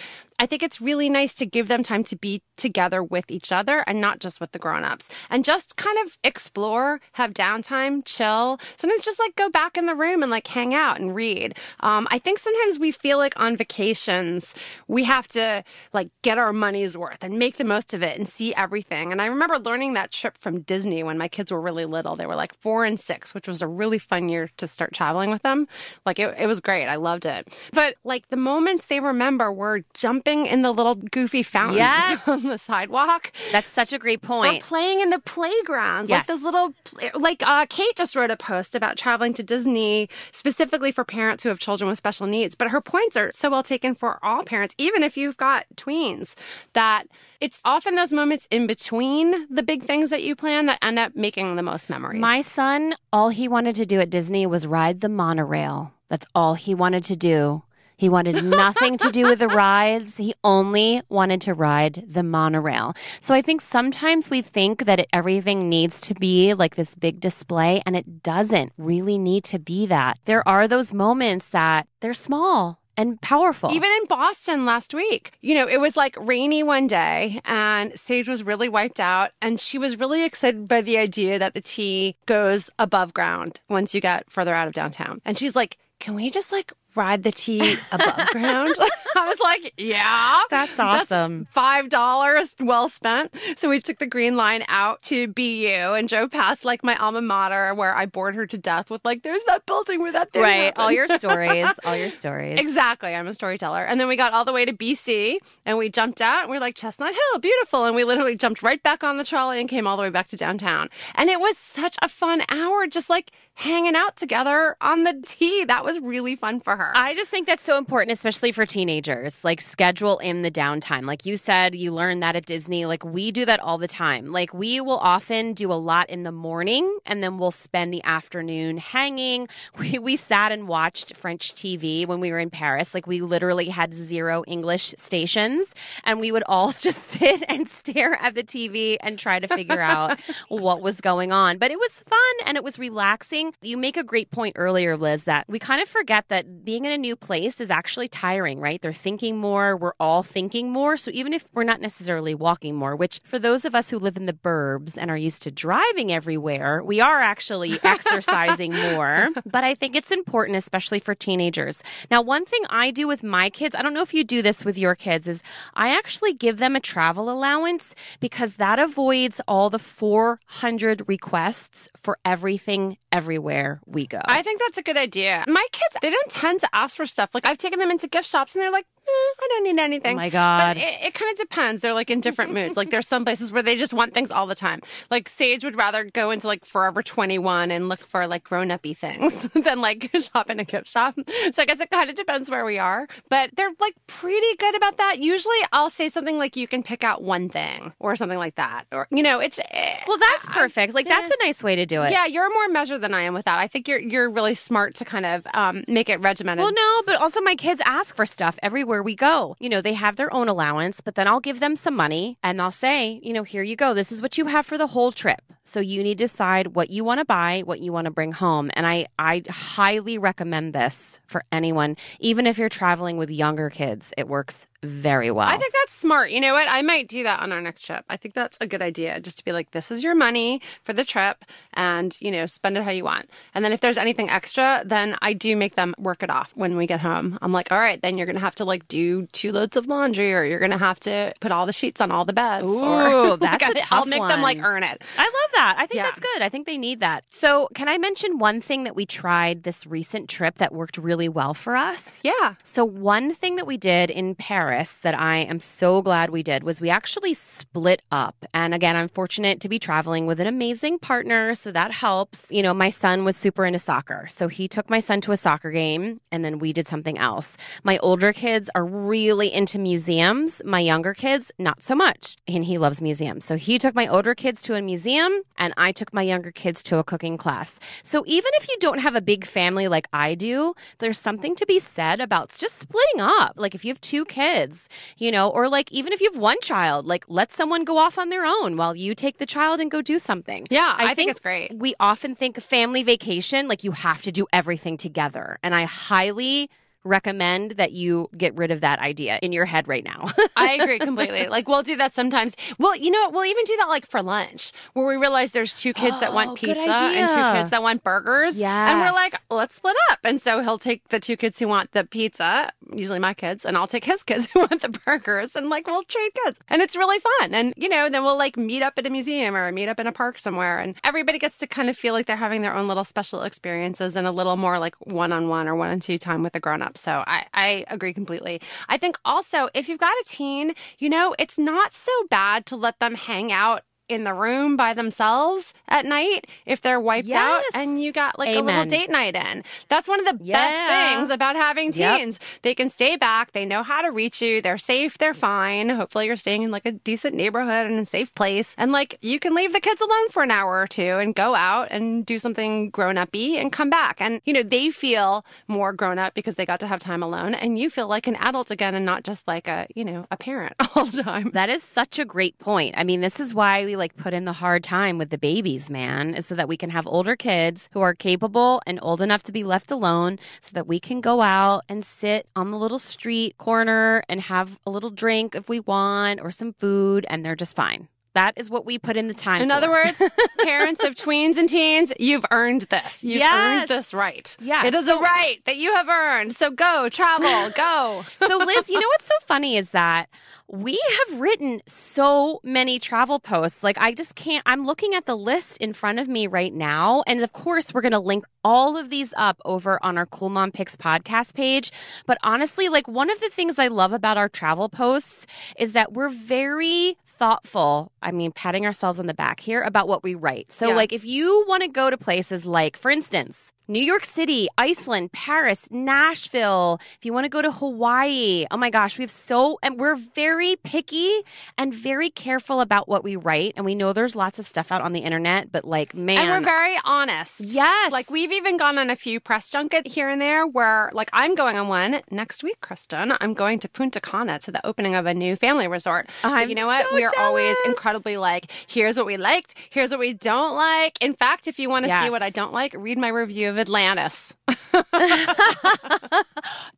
[0.45, 3.79] I think it's really nice to give them time to be together with each other
[3.87, 8.61] and not just with the grown-ups and just kind of explore, have downtime, chill.
[8.77, 11.57] Sometimes just like go back in the room and like hang out and read.
[11.81, 14.55] Um, I think sometimes we feel like on vacations,
[14.87, 18.29] we have to like get our money's worth and make the most of it and
[18.29, 19.13] see everything.
[19.13, 22.17] And I remember learning that trip from Disney when my kids were really little.
[22.17, 25.31] They were like four and six, which was a really fun year to start traveling
[25.31, 25.69] with them.
[26.05, 26.87] Like it, it was great.
[26.87, 27.49] I loved it.
[27.73, 32.29] But like the moments they remember were jumping in the little goofy fountains Yes.
[32.35, 33.33] on the sidewalk.
[33.53, 34.63] That's such a great Or point.
[34.63, 36.21] playing in the playgrounds, Yes.
[36.21, 36.75] like those little,
[37.15, 41.49] like uh, Kate just wrote a post about traveling to Disney specifically for parents who
[41.49, 42.55] have children with special needs.
[42.55, 46.35] But her points are so well taken for all parents, even if you've got tweens,
[46.73, 47.05] that
[47.41, 51.15] it's often those moments in between the big things that you plan that end up
[51.15, 52.21] making the most memories.
[52.21, 55.93] My son, all he wanted to do at Disney was ride the monorail.
[56.09, 57.63] That's all he wanted to do.
[57.97, 60.17] He wanted nothing to do with the rides.
[60.17, 62.95] He only wanted to ride the monorail.
[63.21, 67.21] So I think sometimes we think that it, everything needs to be like this big
[67.21, 70.19] display, and it doesn't really need to be that.
[70.25, 73.73] There are those moments that they're small and powerful.
[73.73, 78.29] Even in Boston last week, you know, it was like rainy one day and Sage
[78.29, 82.17] was really wiped out and she was really excited by the idea that the T
[82.27, 85.21] goes above ground once you get further out of downtown.
[85.25, 88.75] And she's like, can we just like ride the T above ground?
[89.17, 90.43] I was like, yeah.
[90.51, 91.47] That's awesome.
[91.53, 93.35] Five dollars well spent.
[93.57, 97.23] So we took the green line out to BU and drove past like my alma
[97.23, 100.43] mater where I bored her to death with like, there's that building where that thing
[100.43, 100.73] right.
[100.77, 102.59] All your stories, all your stories.
[102.59, 103.15] Exactly.
[103.15, 103.85] I'm a storyteller.
[103.85, 106.57] And then we got all the way to BC and we jumped out and we
[106.57, 107.85] are like, Chestnut Hill, beautiful.
[107.85, 110.29] And we literally jumped right back on the trolley and came all the way back
[110.29, 110.89] to downtown.
[111.15, 115.65] And it was such a fun hour, just like hanging out together on the T.
[115.65, 116.84] That was really fun for her.
[116.95, 119.45] I just think that's so important, especially for teenagers.
[119.45, 121.07] Like, schedule in the downtime.
[121.07, 122.87] Like you said, you learn that at Disney.
[122.87, 124.33] Like, we do that all the time.
[124.33, 128.03] Like, we will often do a lot in the morning and then we'll spend the
[128.05, 129.49] afternoon hanging.
[129.77, 132.95] We, we sat and watched French TV when we were in Paris.
[132.95, 138.15] Like, we literally had zero English stations and we would all just sit and stare
[138.21, 141.59] at the TV and try to figure out what was going on.
[141.59, 143.53] But it was fun and it was relaxing.
[143.63, 146.87] You make a great point earlier, Liz, that we kind of forget that being being
[146.87, 148.83] in a new place is actually tiring, right?
[148.83, 149.77] They're thinking more.
[149.77, 150.97] We're all thinking more.
[150.97, 154.17] So even if we're not necessarily walking more, which for those of us who live
[154.17, 159.29] in the burbs and are used to driving everywhere, we are actually exercising more.
[159.47, 161.81] But I think it's important, especially for teenagers.
[162.11, 164.65] Now, one thing I do with my kids, I don't know if you do this
[164.65, 169.71] with your kids, is I actually give them a travel allowance because that avoids all
[169.71, 174.21] the 400 requests for everything everywhere we go.
[174.25, 175.45] I think that's a good idea.
[175.47, 177.31] My kids, they don't tend to ask for stuff.
[177.35, 180.15] Like I've taken them into gift shops and they're like, I don't need anything.
[180.15, 180.59] Oh my God.
[180.59, 181.83] But it, it kind of depends.
[181.83, 182.77] They're like in different moods.
[182.77, 184.81] Like there's some places where they just want things all the time.
[185.11, 188.95] Like Sage would rather go into like Forever 21 and look for like grown uppy
[188.95, 191.15] things than like shop in a gift shop.
[191.53, 193.07] So I guess it kind of depends where we are.
[193.29, 195.19] But they're like pretty good about that.
[195.19, 198.87] Usually I'll say something like you can pick out one thing or something like that.
[198.93, 199.59] Or, you know, it's.
[199.71, 200.95] eh, well, that's perfect.
[200.95, 202.11] Like that's a nice way to do it.
[202.11, 203.59] yeah, you're more measured than I am with that.
[203.59, 206.63] I think you're you're really smart to kind of um, make it regimented.
[206.63, 209.57] Well, no, but also my kids ask for stuff everywhere we go.
[209.59, 212.61] You know, they have their own allowance, but then I'll give them some money and
[212.61, 213.95] I'll say, you know, here you go.
[213.95, 215.54] This is what you have for the whole trip.
[215.67, 218.33] So you need to decide what you want to buy, what you want to bring
[218.33, 218.71] home.
[218.75, 224.13] And I, I highly recommend this for anyone, even if you're traveling with younger kids.
[224.19, 225.49] It works very well.
[225.49, 226.31] I think that's smart.
[226.31, 226.69] You know what?
[226.69, 228.05] I might do that on our next trip.
[228.11, 229.19] I think that's a good idea.
[229.21, 232.77] Just to be like, this is your money for the trip and, you know, spend
[232.77, 233.31] it how you want.
[233.55, 236.77] And then if there's anything extra, then I do make them work it off when
[236.77, 237.39] we get home.
[237.41, 239.87] I'm like, all right, then you're going to have to like do two loads of
[239.87, 242.67] laundry or you're going to have to put all the sheets on all the beds.
[242.67, 242.85] Ooh,
[243.33, 245.01] or, that's Like, a I'll tough make them like earn it.
[245.17, 245.75] I love that.
[245.79, 246.05] I think Yeah.
[246.05, 246.43] that's good.
[246.43, 247.25] I think they need that.
[247.31, 251.29] So, can I mention one thing that we tried this recent trip that worked really
[251.29, 252.21] well for us?
[252.25, 252.55] Yeah.
[252.63, 256.63] So, one thing that we did in Paris that I am so glad we did
[256.65, 258.45] was we actually split up.
[258.53, 261.55] And again, I'm fortunate to be traveling with an amazing partner.
[261.55, 262.47] So that helps.
[262.51, 264.27] You know, my son was super into soccer.
[264.31, 267.57] So he took my son to a soccer game and then we did something else.
[267.83, 270.61] My older kids are really into museums.
[270.65, 272.37] My younger kids, not so much.
[272.49, 273.45] And he loves museums.
[273.45, 276.83] So he took my older kids to a museum and I took my younger kids
[276.85, 277.79] to a cooking class.
[278.03, 281.67] So even if you don't have a big family like I do, there's something to
[281.67, 283.55] be said about just splitting up.
[283.57, 286.61] Like if you have two kids, you know, or like even if you have one
[286.61, 289.91] child, like let someone go off on their own while you take the child and
[289.91, 290.67] go do something.
[290.71, 291.77] Yeah, I think it's great.
[291.77, 295.59] We often think family vacation, like you have to do everything together.
[295.63, 296.71] And I highly
[297.05, 300.31] recommend that you get rid of that idea in your head right now.
[300.57, 301.47] I agree completely.
[301.47, 302.57] Like we'll do that sometimes.
[302.79, 303.33] Well, you know, what?
[303.33, 306.35] we'll even do that like for lunch, where we realize there's two kids that Oh,
[306.35, 308.57] want pizza and two kids that want burgers.
[308.91, 310.19] And we're like, let's split up.
[310.25, 313.77] And so he'll take the two kids who want the pizza, usually my kids, and
[313.77, 316.59] I'll take his kids who want the burgers, and like we'll trade kids.
[316.69, 317.55] And it's really fun.
[317.55, 320.07] And you know, then we'll like meet up at a museum or meet up in
[320.07, 322.89] a park somewhere, and everybody gets to kind of feel like they're having their own
[322.89, 326.19] little special experiences and a little more like one on one or one on two
[326.19, 326.94] time with the grown up.
[326.95, 328.61] So I, I agree completely.
[328.89, 332.77] I think also if you've got a teen, you know, it's not so bad to
[332.77, 337.63] let them hang out in the room by themselves at night if they're wiped out
[337.75, 339.63] and you got like a little date night in.
[339.89, 340.55] That's one of the Yeah.
[340.69, 340.89] best
[341.19, 342.19] things about having Yep.
[342.19, 342.41] teens.
[342.63, 345.89] They can stay back, they know how to reach you, they're safe, they're fine.
[345.89, 348.75] Hopefully you're staying in like a decent neighborhood and a safe place.
[348.79, 351.55] And like you can leave the kids alone for an hour or two and go
[351.55, 354.21] out and do something grown uppy and come back.
[354.21, 357.55] And you know, they feel more grown up because they got to have time alone
[357.55, 360.37] and you feel like an adult again and not just like a, you know, a
[360.37, 361.51] parent all the time.
[361.55, 362.95] That is such a great point.
[362.99, 365.91] I mean, this is why we like put in the hard time with the babies,
[365.91, 369.43] man, is so that we can have older kids who are capable and old enough
[369.45, 372.99] to be left alone so that we can go out and sit on the little
[372.99, 377.57] street corner and have a little drink if we want or some food and they're
[377.57, 378.09] just fine.
[378.35, 379.63] That is what we put in the time.
[379.63, 379.75] In for.
[379.77, 380.21] other words,
[380.63, 383.25] parents of tweens and teens, you've earned this.
[383.25, 384.57] You've earned this right.
[384.61, 384.87] Yes.
[384.87, 386.53] It is a right that you have earned.
[386.55, 388.23] So go, travel, go.
[388.39, 390.29] so Liz, you know what's so funny is that
[390.67, 393.83] we have written so many travel posts.
[393.83, 397.23] Like I just can't I'm looking at the list in front of me right now
[397.27, 400.49] and of course we're going to link all of these up over on our Cool
[400.49, 401.93] Mom Picks podcast page.
[402.27, 405.47] But honestly, like one of the things I love about our travel posts
[405.79, 408.11] is that we're very thoughtful.
[408.23, 410.73] I mean, patting ourselves on the back here about what we write.
[410.73, 410.95] So Yeah.
[410.97, 415.33] like if you want to go to places like for instance, New York City, Iceland,
[415.33, 419.79] Paris, Nashville, if you want to go to Hawaii, oh my gosh, we have so,
[419.83, 421.43] and we're very picky
[421.77, 423.75] and very careful about what we write.
[423.77, 426.39] And we know there's lots of stuff out on the internet, but like, man.
[426.39, 427.61] And we're very honest.
[427.61, 428.11] Yes.
[428.11, 431.55] Like we've even gone on a few press junket here and there where like I'm
[431.55, 433.35] going on one next week, Kristen.
[433.39, 436.31] I'm going to Punta Cana to the opening of a new family resort.
[436.43, 437.07] I'm you know what?
[437.07, 441.21] so we are always incredibly like, here's what we liked, here's what we don't like.
[441.21, 443.79] In fact, if you want to see what I don't like, read my review of
[443.81, 444.55] Atlantis.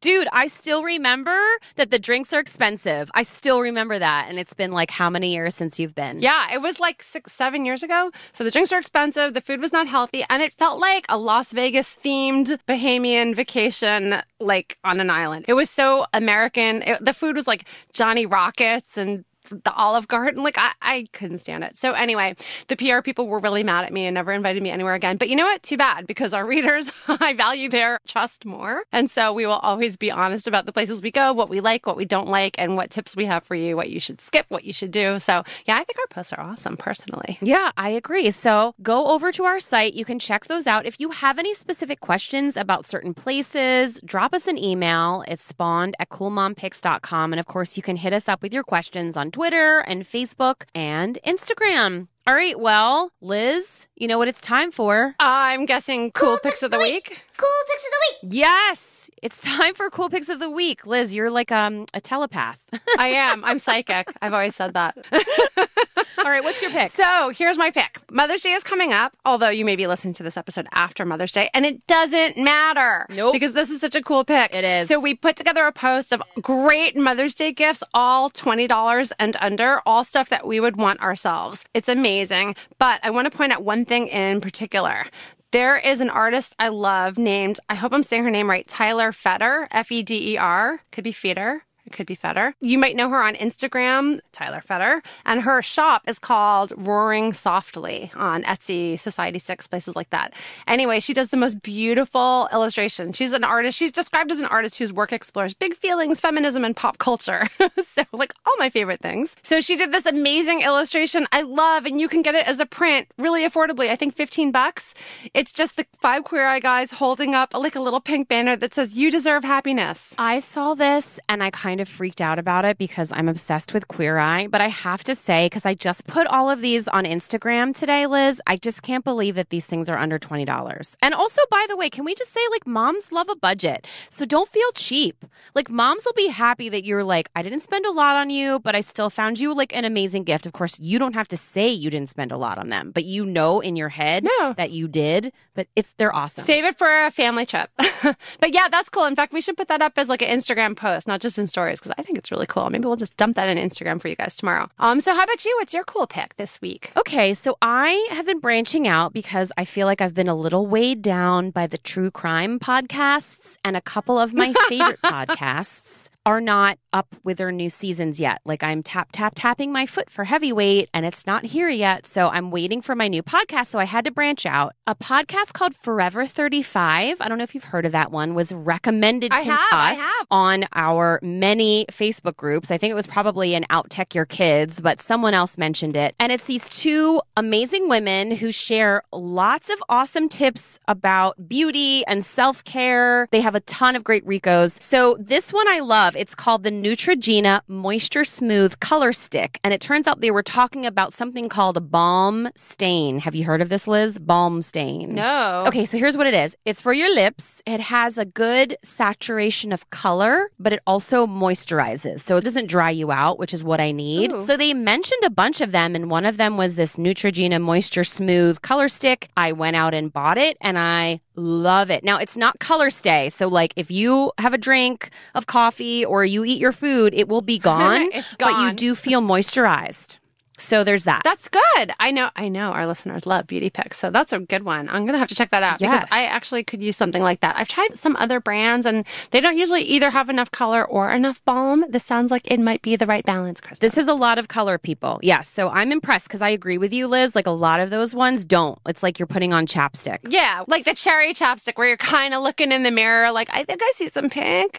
[0.01, 1.39] Dude, I still remember
[1.77, 3.11] that the drinks are expensive.
[3.15, 4.27] I still remember that.
[4.29, 6.21] And it's been like how many years since you've been?
[6.21, 8.11] Yeah, it was like six, seven years ago.
[8.33, 11.17] So the drinks are expensive, the food was not healthy, and it felt like a
[11.17, 15.47] Las Vegas themed Bahamian vacation, like on an island.
[15.49, 16.83] It was so American.
[16.83, 20.43] It, the food was like Johnny Rockets and the Olive Garden.
[20.43, 21.77] Like I, I couldn't stand it.
[21.77, 22.37] So anyway,
[22.69, 25.17] the PR people were really mad at me and never invited me anywhere again.
[25.17, 25.63] But you know what?
[25.63, 28.85] Too bad because our readers, I value their trust more.
[28.93, 31.87] And so we will always be honest about the places we go, what we like,
[31.87, 34.47] what we don't like, and what tips we have for you, what you should skip,
[34.49, 35.19] what you should do.
[35.19, 37.39] So yeah, I think our posts are awesome personally.
[37.41, 38.31] Yeah, I agree.
[38.31, 39.95] So go over to our site.
[39.95, 40.87] You can check those out.
[40.87, 45.25] If you have any specific questions about certain places, drop us an email.
[45.29, 47.33] It's spawned at coolmompicks.com.
[47.33, 50.62] And of course, you can hit us up with your questions on Twitter and Facebook
[50.75, 52.09] and Instagram.
[52.27, 55.14] All right, well, Liz, you know what it's time for?
[55.20, 57.20] I'm guessing cool, picks of the week.
[57.37, 58.35] Cool picks of the week.
[58.35, 60.87] Yes, it's time for cool picks of the week.
[60.87, 62.68] Liz, you're like um, a telepath.
[62.99, 63.44] I am.
[63.44, 64.12] I'm psychic.
[64.22, 64.96] I've always said that.
[66.18, 66.92] All right, what's your pick?
[66.92, 68.01] So here's my pick.
[68.11, 71.33] Mother's Day is coming up, although you may be listening to this episode after Mother's
[71.33, 73.07] Day, and it doesn't matter.
[73.11, 73.33] Nope.
[73.35, 74.55] Because this is such a cool pick.
[74.55, 74.88] It is.
[74.88, 79.81] So we put together a post of great Mother's Day gifts, all $20 and under,
[79.85, 81.64] all stuff that we would want ourselves.
[81.75, 82.57] It's amazing.
[82.79, 85.07] But I want to point out one thing in particular.
[85.53, 89.13] There is an artist I love named, I hope I'm saying her name right, Tyler
[89.13, 91.65] Feder, F E D E R, could be Feder.
[91.87, 92.55] It could be Fetter.
[92.61, 98.11] You might know her on Instagram, Tyler Fetter, and her shop is called Roaring Softly
[98.14, 100.35] on Etsy, Society Six, places like that.
[100.66, 103.12] Anyway, she does the most beautiful illustration.
[103.12, 103.79] She's an artist.
[103.79, 107.49] She's described as an artist whose work explores big feelings, feminism, and pop culture.
[107.85, 109.37] so, like all my favorite things.
[109.42, 112.66] So, she did this amazing illustration I love, and you can get it as a
[112.66, 113.90] print really affordably.
[113.90, 114.94] I think 15 bucks.
[115.35, 118.75] It's just the five queer eye guys holding up like a little pink banner that
[118.75, 120.14] says, You deserve happiness.
[120.18, 123.89] I saw this and I kind of freaked out about it because I'm obsessed with
[123.89, 124.47] Queer Eye.
[124.47, 128.07] But I have to say, because I just put all of these on Instagram today,
[128.07, 130.97] Liz, I just can't believe that these things are under $20.
[131.03, 133.87] And also, by the way, can we just say, like, moms love a budget.
[134.11, 135.25] So don't feel cheap.
[135.55, 138.59] Like, moms will be happy that you're like, I didn't spend a lot on you,
[138.61, 140.47] but I still found you like an amazing gift.
[140.47, 143.05] Of course, you don't have to say you didn't spend a lot on them, but
[143.05, 144.53] you know in your head No.
[144.55, 145.33] that you did.
[145.55, 146.45] But it's, they're awesome.
[146.45, 147.71] Save it for a family trip.
[148.03, 149.05] but yeah, that's cool.
[149.07, 151.47] In fact, we should put that up as like an Instagram post, not just in
[151.75, 152.69] because I think it's really cool.
[152.71, 154.69] Maybe we'll just dump that on Instagram for you guys tomorrow.
[154.79, 155.55] Um, so how about you?
[155.59, 156.93] What's your cool pick this week?
[156.97, 160.67] Okay, so I have been branching out because I feel like I've been a little
[160.67, 166.41] weighed down by the true crime podcasts, and a couple of my favorite podcasts are
[166.41, 168.41] not up with their new seasons yet.
[168.45, 172.05] Like I'm tap, tap, tapping my foot for heavyweight, and it's not here yet.
[172.05, 173.67] So I'm waiting for my new podcast.
[173.67, 174.75] So I had to branch out.
[174.89, 177.21] A podcast called Forever 35.
[177.21, 180.65] I don't know if you've heard of that one, was recommended to have, us on
[180.75, 182.73] our many Facebook groups.
[182.73, 186.17] I think it was probably an Out Tech Your Kids, but someone else mentioned it.
[186.19, 192.25] And it's these two amazing women who share lots of awesome tips about beauty and
[192.25, 193.29] self care.
[193.31, 194.79] They have a ton of great Ricos.
[194.81, 196.16] So this one I love.
[196.17, 199.61] It's called the Neutrogena Moisture Smooth Color Stick.
[199.63, 203.21] And it turns out they were talking about something called a balm stain.
[203.21, 204.19] Have you heard of this, Liz?
[204.19, 205.15] Balm stain.
[205.15, 205.65] No.
[205.67, 206.57] Okay, so here's what it is.
[206.65, 207.63] It's for your lips.
[207.67, 212.21] It has a good saturation of color, but it also moisturizes.
[212.21, 214.33] So it doesn't dry you out, which is what I need.
[214.33, 214.41] Ooh.
[214.41, 218.05] So they mentioned a bunch of them, and one of them was this Neutrogena Moisture
[218.05, 219.29] Smooth Color Stick.
[219.37, 222.03] I went out and bought it, and I love it.
[222.03, 223.29] Now, it's not color stay.
[223.29, 227.29] So, like, if you have a drink of coffee or you eat your food, it
[227.29, 228.09] will be gone.
[228.12, 230.18] It's But you do feel moisturized.
[230.59, 231.23] So there's that.
[231.25, 231.92] That's good.
[232.01, 232.31] I know.
[232.37, 234.88] I know our listeners love beauty picks, so that's a good one.
[234.88, 236.03] I'm gonna have to check that out Yes.
[236.05, 237.57] because I actually could use something like that.
[237.59, 241.45] I've tried some other brands, and they don't usually either have enough color or enough
[241.45, 241.85] balm.
[241.90, 243.87] This sounds like it might be the right balance, Kristen.
[243.87, 245.21] This is a lot of color, people.
[245.23, 245.49] Yes.
[245.49, 247.35] So I'm impressed because I agree with you, Liz.
[247.35, 248.79] Like a lot of those ones don't.
[248.87, 250.19] It's like you're putting on chapstick.
[250.29, 253.64] yeah, like the cherry chapstick where you're kind of looking in the mirror, like I
[253.64, 254.79] think I see some pink.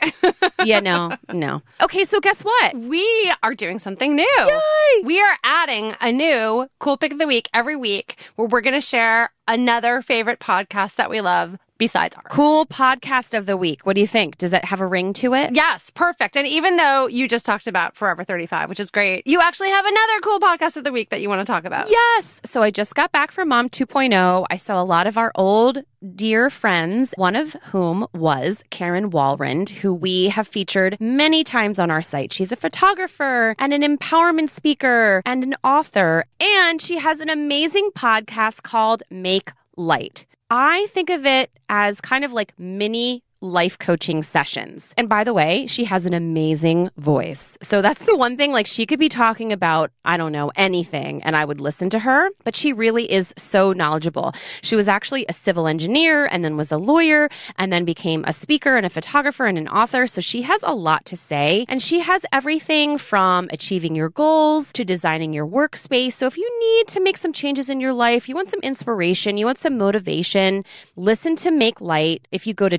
[0.63, 1.61] yeah, no, no.
[1.81, 2.75] Okay, so guess what?
[2.75, 4.61] we are doing something new.
[5.03, 5.37] We are
[5.67, 9.32] adding a new cool pick of the week every week where we're going to share
[9.49, 12.25] another favorite podcast that we love besides ours.
[12.29, 13.85] Cool podcast of the week.
[13.85, 14.37] What do you think?
[14.37, 15.55] Does it have a ring to it?
[15.55, 16.35] Yes, perfect.
[16.37, 19.85] And even though you just talked about Forever 35, which is great, you actually have
[19.85, 21.89] another cool podcast of the week that you want to talk about.
[21.89, 22.41] Yes.
[22.45, 24.45] So I just got back from Mom 2.0.
[24.49, 25.83] I saw a lot of our old
[26.15, 31.89] dear friends, one of whom was Karen Walrond, who we have featured many times on
[31.89, 32.31] our site.
[32.31, 37.89] She's a photographer and an empowerment speaker and an author, and she has an amazing
[37.95, 40.26] podcast called Make Light.
[40.49, 44.93] I think of it as kind of like mini life coaching sessions.
[44.97, 47.57] And by the way, she has an amazing voice.
[47.62, 51.23] So that's the one thing, like she could be talking about, I don't know, anything,
[51.23, 54.33] and I would listen to her, but she really is so knowledgeable.
[54.62, 58.33] She was actually a civil engineer and then was a lawyer and then became a
[58.33, 60.07] speaker and a photographer and an author.
[60.07, 64.71] So she has a lot to say and she has everything from achieving your goals
[64.73, 66.13] to designing your workspace.
[66.13, 69.37] So if you need to make some changes in your life, you want some inspiration,
[69.37, 72.27] you want some motivation, listen to Make Light.
[72.31, 72.77] If you go to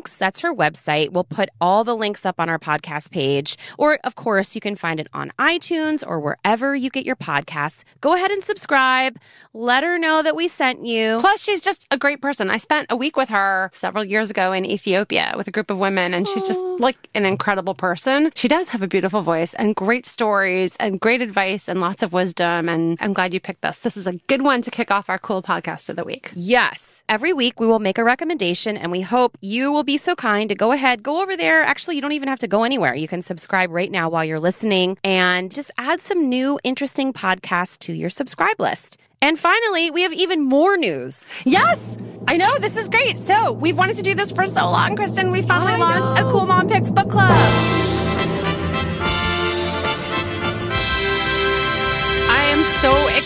[0.00, 1.10] Chookooloonks, that's her website.
[1.12, 3.56] We'll put all the links up on our podcast page.
[3.78, 7.84] Or of course, you can find it on iTunes or wherever you get your podcasts.
[8.00, 9.18] Go ahead and subscribe.
[9.52, 11.18] Let her know that we sent you.
[11.20, 12.50] Plus, she's just a great person.
[12.50, 15.78] I spent a week with her several years ago in Ethiopia with a group of
[15.78, 18.30] women, and she's just like an incredible person.
[18.34, 22.12] She does have a beautiful voice and great stories and great advice and lots of
[22.12, 22.68] wisdom.
[22.68, 23.78] And I'm glad you picked this.
[23.78, 26.32] This is a good one to kick off our cool podcast of the week.
[26.34, 27.02] Yes.
[27.08, 30.48] Every week we will make a recommendation and we hope you will be so kind
[30.48, 31.62] to go ahead, go over there.
[31.62, 32.94] Actually, you don't even have to go anywhere.
[32.94, 37.78] You can subscribe right now while you're listening and just add some new interesting podcasts
[37.80, 38.98] to your subscribe list.
[39.22, 41.32] And finally, we have even more news.
[41.44, 41.78] Yes,
[42.26, 42.58] I know.
[42.58, 43.18] This is great.
[43.18, 45.30] So, we've wanted to do this for so long, Kristen.
[45.30, 48.09] We finally launched a Cool Mom Picks book club.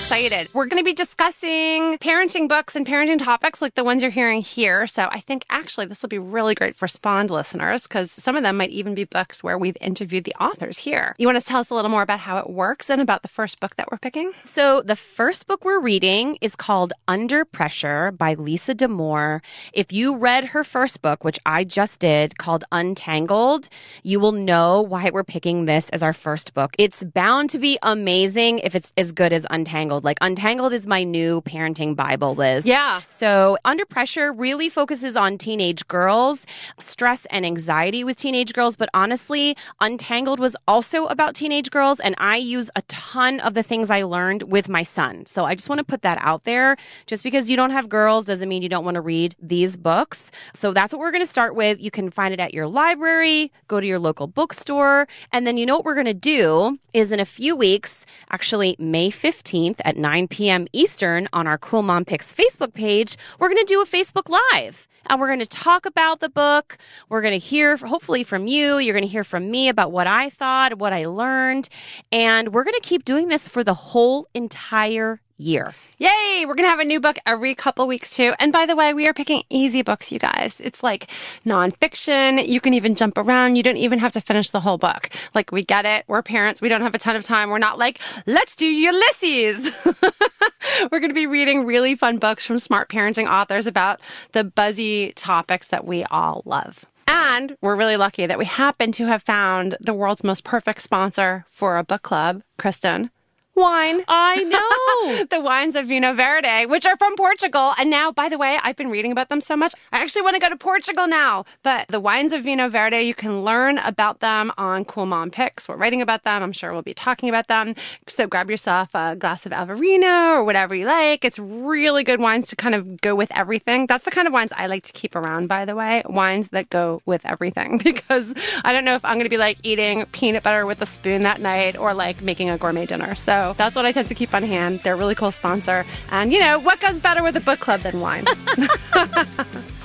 [0.04, 0.50] Excited.
[0.52, 4.42] We're going to be discussing parenting books and parenting topics like the ones you're hearing
[4.42, 4.86] here.
[4.86, 8.42] So I think actually this will be really great for Spawned listeners because some of
[8.42, 11.16] them might even be books where we've interviewed the authors here.
[11.16, 13.28] You want to tell us a little more about how it works and about the
[13.28, 14.32] first book that we're picking?
[14.42, 19.40] So, the first book we're reading is called Under Pressure by Lisa Damour.
[19.72, 23.70] If you read her first book, which I just did, called Untangled,
[24.02, 26.74] you will know why we're picking this as our first book.
[26.78, 29.93] It's bound to be amazing if it's as good as Untangled.
[30.02, 32.66] Like, Untangled is my new parenting Bible, Liz.
[32.66, 33.02] Yeah.
[33.06, 36.46] So, Under Pressure really focuses on teenage girls,
[36.78, 38.76] stress and anxiety with teenage girls.
[38.76, 42.00] But honestly, Untangled was also about teenage girls.
[42.00, 45.26] And I use a ton of the things I learned with my son.
[45.26, 46.76] So, I just want to put that out there.
[47.06, 50.32] Just because you don't have girls doesn't mean you don't want to read these books.
[50.54, 51.80] So, that's what we're going to start with.
[51.80, 55.06] You can find it at your library, go to your local bookstore.
[55.30, 58.76] And then, you know what we're going to do is in a few weeks, actually,
[58.78, 60.66] May 15th at 9 p.m.
[60.72, 64.88] Eastern on our Cool Mom Picks Facebook page, we're going to do a Facebook Live.
[65.06, 66.78] And we're going to talk about the book.
[67.08, 68.78] We're going to hear, hopefully, from you.
[68.78, 71.68] You're going to hear from me about what I thought, what I learned.
[72.10, 75.74] And we're going to keep doing this for the whole entire year.
[75.98, 76.44] Yay!
[76.46, 78.34] We're going to have a new book every couple weeks too.
[78.38, 80.60] And by the way, we are picking easy books, you guys.
[80.60, 81.10] It's like
[81.46, 82.46] nonfiction.
[82.46, 83.56] You can even jump around.
[83.56, 85.10] You don't even have to finish the whole book.
[85.34, 86.04] Like we get it.
[86.08, 86.60] We're parents.
[86.60, 87.50] We don't have a ton of time.
[87.50, 89.86] We're not like, let's do Ulysses.
[90.90, 94.00] We're going to be reading really fun books from smart parenting authors about
[94.32, 96.84] the buzzy topics that we all love.
[97.06, 101.44] And we're really lucky that we happen to have found the world's most perfect sponsor
[101.50, 103.10] for a book club, Kristen.
[103.56, 104.02] Wine.
[104.08, 105.24] I know.
[105.30, 107.72] the wines of Vinho Verde, which are from Portugal.
[107.78, 109.74] And now, by the way, I've been reading about them so much.
[109.92, 111.44] I actually want to go to Portugal now.
[111.62, 115.68] But the wines of Vinho Verde, you can learn about them on Cool Mom Picks.
[115.68, 116.42] We're writing about them.
[116.42, 117.76] I'm sure we'll be talking about them.
[118.08, 121.24] So grab yourself a glass of Alvarinho or whatever you like.
[121.24, 123.86] It's really good wines to kind of go with everything.
[123.86, 126.02] That's the kind of wines I like to keep around, by the way.
[126.06, 128.34] Wines that go with everything because
[128.64, 131.22] I don't know if I'm going to be like eating peanut butter with a spoon
[131.22, 133.14] that night or like making a gourmet dinner.
[133.14, 134.80] So that's what I tend to keep on hand.
[134.80, 135.84] They're a really cool sponsor.
[136.10, 138.24] And you know, what goes better with a book club than wine?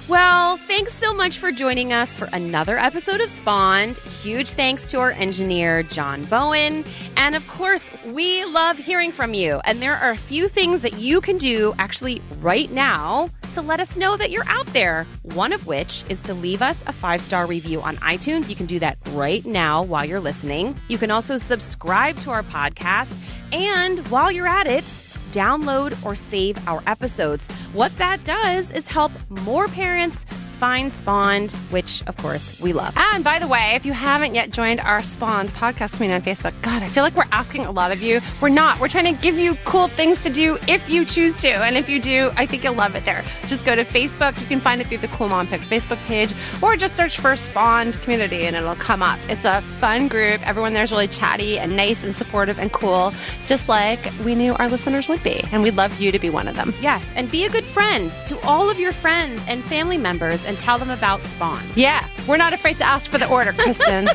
[0.09, 3.99] Well, thanks so much for joining us for another episode of Spawned.
[3.99, 6.83] Huge thanks to our engineer, John Bowen.
[7.15, 9.61] And of course, we love hearing from you.
[9.65, 13.79] And there are a few things that you can do actually right now to let
[13.79, 15.05] us know that you're out there.
[15.23, 18.49] One of which is to leave us a five star review on iTunes.
[18.49, 20.75] You can do that right now while you're listening.
[20.87, 23.15] You can also subscribe to our podcast.
[23.51, 24.83] And while you're at it,
[25.31, 27.47] download or save our episodes.
[27.73, 30.25] What that does is help more parents
[30.59, 32.93] find Spawned, which of course we love.
[32.97, 36.53] And by the way, if you haven't yet joined our Spawned podcast community on Facebook,
[36.61, 38.19] God, I feel like we're asking a lot of you.
[38.41, 38.79] We're not.
[38.79, 41.49] We're trying to give you cool things to do if you choose to.
[41.49, 43.23] And if you do, I think you'll love it there.
[43.47, 44.39] Just go to Facebook.
[44.39, 47.35] You can find it through the Cool Mom Picks Facebook page, or just search for
[47.35, 49.19] Spawned Community and it'll come up.
[49.29, 50.45] It's a fun group.
[50.45, 53.13] Everyone there's really chatty and nice and supportive and cool,
[53.45, 55.41] just like we knew our listeners would be.
[55.51, 56.73] And we'd love you to be one of them.
[56.81, 60.59] Yes, and be a good friend to all of your friends and family members and
[60.59, 61.63] tell them about Spawn.
[61.75, 64.05] Yeah, we're not afraid to ask for the order, Kristen.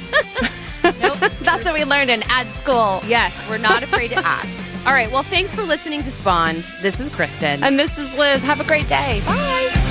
[1.01, 1.19] Nope.
[1.41, 3.01] That's what we learned in ad school.
[3.07, 4.61] yes, we're not afraid to ask.
[4.85, 6.57] All right, well, thanks for listening to Spawn.
[6.83, 7.63] This is Kristen.
[7.63, 8.43] And this is Liz.
[8.43, 9.23] Have a great day.
[9.25, 9.84] Bye.